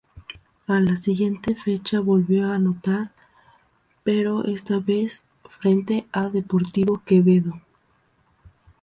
A 0.65 0.79
la 0.79 0.95
siguiente 0.95 1.53
fecha 1.53 1.99
volvió 1.99 2.47
a 2.51 2.55
anotar 2.55 3.11
pero 4.03 4.43
esta 4.45 4.79
vez 4.79 5.21
frente 5.59 6.07
a 6.11 6.27
Deportivo 6.29 7.03
Quevedo. 7.05 7.61